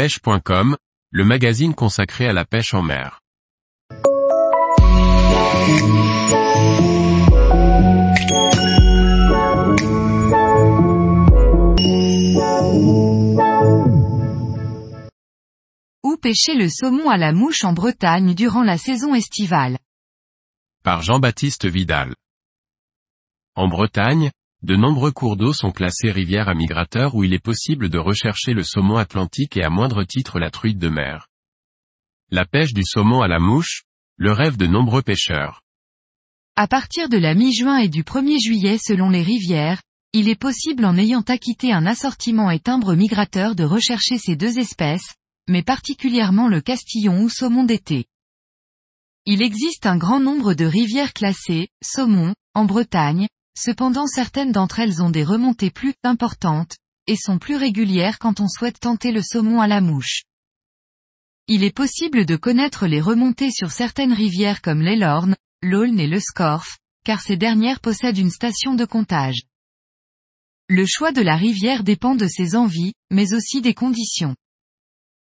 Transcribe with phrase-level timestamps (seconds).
[0.00, 0.78] pêche.com,
[1.10, 3.20] le magazine consacré à la pêche en mer.
[16.02, 19.76] Où pêcher le saumon à la mouche en Bretagne durant la saison estivale?
[20.82, 22.14] Par Jean-Baptiste Vidal.
[23.54, 24.30] En Bretagne,
[24.62, 28.52] de nombreux cours d'eau sont classés rivières à migrateurs où il est possible de rechercher
[28.52, 31.28] le saumon atlantique et à moindre titre la truite de mer.
[32.30, 33.84] La pêche du saumon à la mouche,
[34.16, 35.62] le rêve de nombreux pêcheurs.
[36.56, 39.80] À partir de la mi-juin et du 1er juillet selon les rivières,
[40.12, 44.58] il est possible en ayant acquitté un assortiment et timbre migrateur de rechercher ces deux
[44.58, 45.14] espèces,
[45.48, 48.04] mais particulièrement le castillon ou saumon d'été.
[49.24, 53.28] Il existe un grand nombre de rivières classées, saumon, en Bretagne,
[53.60, 58.48] cependant certaines d'entre elles ont des remontées plus importantes, et sont plus régulières quand on
[58.48, 60.22] souhaite tenter le saumon à la mouche.
[61.46, 66.20] Il est possible de connaître les remontées sur certaines rivières comme l'Elorn, l'Aulne et le
[66.20, 69.42] Scorff, car ces dernières possèdent une station de comptage.
[70.68, 74.36] Le choix de la rivière dépend de ses envies, mais aussi des conditions.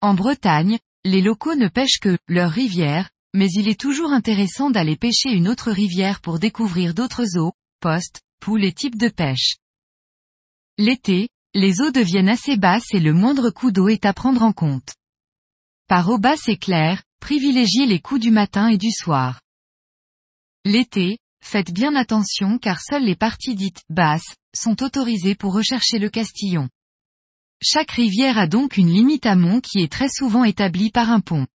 [0.00, 4.96] En Bretagne, les locaux ne pêchent que leur rivière, mais il est toujours intéressant d'aller
[4.96, 9.56] pêcher une autre rivière pour découvrir d'autres eaux, postes, poules et types de pêche.
[10.78, 14.52] L'été, les eaux deviennent assez basses et le moindre coup d'eau est à prendre en
[14.52, 14.94] compte.
[15.88, 19.40] Par eau basse et claire, privilégiez les coups du matin et du soir.
[20.64, 26.08] L'été, faites bien attention car seules les parties dites basses sont autorisées pour rechercher le
[26.08, 26.68] castillon.
[27.60, 31.48] Chaque rivière a donc une limite amont qui est très souvent établie par un pont.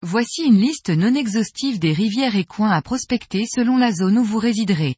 [0.00, 4.24] Voici une liste non exhaustive des rivières et coins à prospecter selon la zone où
[4.24, 4.96] vous résiderez.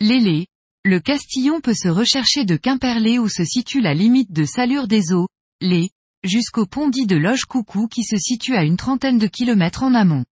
[0.00, 0.46] L'Élé.
[0.84, 5.12] Le Castillon peut se rechercher de Quimperlé où se situe la limite de salure des
[5.12, 5.28] eaux,
[5.60, 5.90] les,
[6.22, 10.24] jusqu'au pont dit de Loge-Coucou qui se situe à une trentaine de kilomètres en amont.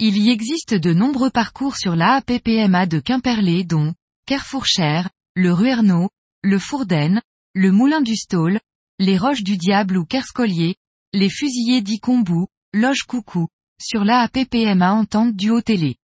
[0.00, 3.94] Il y existe de nombreux parcours sur l'AAPPMA de Quimperlé dont,
[4.26, 6.10] Kerfourchère, le Ruerneau,
[6.42, 7.22] le Fourdaine,
[7.54, 8.58] le Moulin du Stôle,
[8.98, 10.74] les Roches du Diable ou Kerscollier,
[11.12, 13.46] les fusillés d'Icombou, Loge Coucou,
[13.80, 15.99] sur l'AAPPMA Entente du Haut-Télé.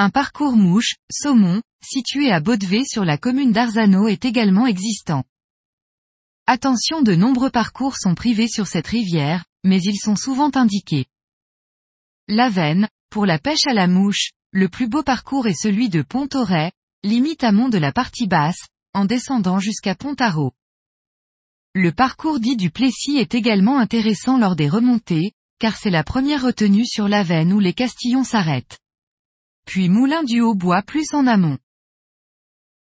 [0.00, 5.24] Un parcours mouche, saumon, situé à Baudevé sur la commune d'Arzano est également existant.
[6.46, 11.06] Attention de nombreux parcours sont privés sur cette rivière, mais ils sont souvent indiqués.
[12.28, 16.02] La Veine, pour la pêche à la mouche, le plus beau parcours est celui de
[16.02, 16.70] Pont-Auray,
[17.02, 20.52] limite amont de la partie basse, en descendant jusqu'à Pont-Arreau.
[21.74, 26.44] Le parcours dit du Plessis est également intéressant lors des remontées, car c'est la première
[26.44, 28.78] retenue sur la veine où les castillons s'arrêtent.
[29.68, 31.58] Puis Moulin du Haut-Bois plus en amont.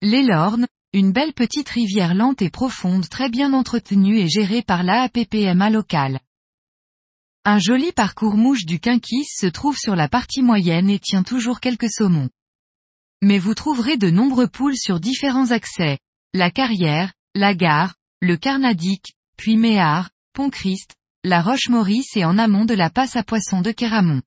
[0.02, 5.70] L'Elorne, une belle petite rivière lente et profonde très bien entretenue et gérée par l'AAPPMA
[5.70, 6.22] locale.
[7.44, 11.60] Un joli parcours mouche du Quinquis se trouve sur la partie moyenne et tient toujours
[11.60, 12.30] quelques saumons.
[13.22, 16.00] Mais vous trouverez de nombreux poules sur différents accès,
[16.34, 20.96] la carrière, la gare, le Carnadic, puis Méard, Pont-Christ,
[21.26, 24.22] la Roche-Maurice et en amont de la passe à poissons de Kéramont.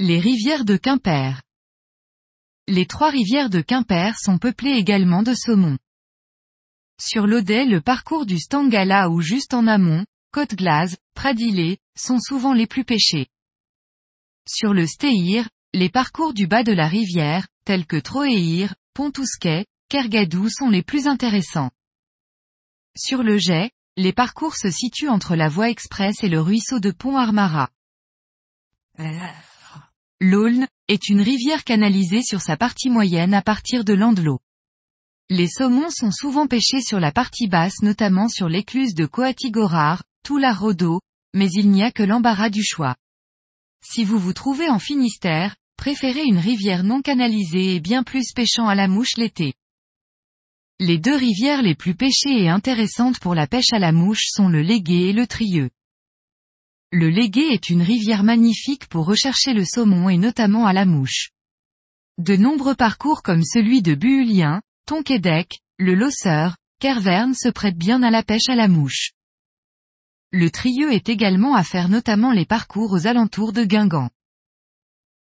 [0.00, 1.42] Les rivières de Quimper.
[2.68, 5.76] Les trois rivières de Quimper sont peuplées également de saumons.
[7.00, 12.68] Sur l'Audet le parcours du Stangala ou juste en amont, Côte-Glaze, Pradillet, sont souvent les
[12.68, 13.26] plus pêchés.
[14.48, 20.48] Sur le Stéhir, les parcours du bas de la rivière, tels que Troéhir, Pontousquet, Kergadou
[20.48, 21.72] sont les plus intéressants.
[22.96, 26.92] Sur le jet, les parcours se situent entre la voie express et le ruisseau de
[26.92, 27.68] Pont-Armara.
[30.20, 34.40] L'Aulne, est une rivière canalisée sur sa partie moyenne à partir de l'Andelot.
[35.30, 40.02] Les saumons sont souvent pêchés sur la partie basse notamment sur l'écluse de Coatigorar,
[40.36, 41.00] la Rodo,
[41.34, 42.96] mais il n'y a que l'embarras du choix.
[43.82, 48.68] Si vous vous trouvez en Finistère, préférez une rivière non canalisée et bien plus pêchant
[48.68, 49.54] à la mouche l'été.
[50.80, 54.48] Les deux rivières les plus pêchées et intéressantes pour la pêche à la mouche sont
[54.48, 55.70] le Légué et le Trieux.
[56.90, 61.32] Le Légué est une rivière magnifique pour rechercher le saumon et notamment à la mouche.
[62.16, 68.10] De nombreux parcours comme celui de Buhulien, Tonquédec, le Losseur, Kerverne se prêtent bien à
[68.10, 69.12] la pêche à la mouche.
[70.32, 74.08] Le Trieux est également à faire notamment les parcours aux alentours de Guingamp.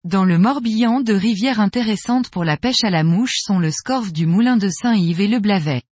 [0.03, 4.11] Dans le Morbihan de rivières intéressantes pour la pêche à la mouche sont le Scorff
[4.11, 5.83] du Moulin de Saint-Yves et le Blavet.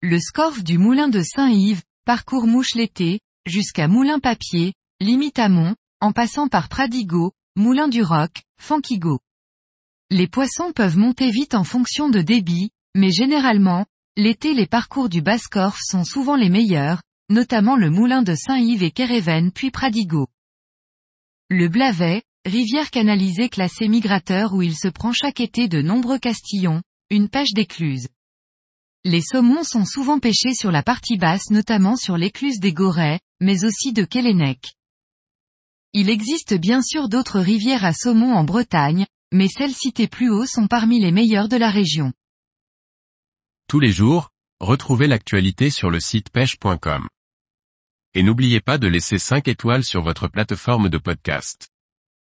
[0.00, 6.12] Le Scorff du Moulin de Saint-Yves, parcours mouche l'été, jusqu'à Moulin Papier, limite amont, en
[6.12, 9.20] passant par Pradigo, Moulin du Roc, Fanquigo.
[10.10, 13.86] Les poissons peuvent monter vite en fonction de débit, mais généralement,
[14.16, 18.90] l'été les parcours du Basse-Corse sont souvent les meilleurs, notamment le moulin de Saint-Yves et
[18.90, 20.28] Kéréven puis Pradigo.
[21.50, 26.82] Le Blavet, rivière canalisée classée migrateur où il se prend chaque été de nombreux castillons,
[27.10, 28.08] une pêche d'écluse.
[29.06, 33.66] Les saumons sont souvent pêchés sur la partie basse notamment sur l'écluse des Gorets, mais
[33.66, 34.74] aussi de Kélénec.
[35.92, 40.46] Il existe bien sûr d'autres rivières à saumon en Bretagne, mais celles citées plus haut
[40.46, 42.14] sont parmi les meilleures de la région.
[43.68, 47.06] Tous les jours, retrouvez l'actualité sur le site pêche.com.
[48.14, 51.68] Et n'oubliez pas de laisser 5 étoiles sur votre plateforme de podcast.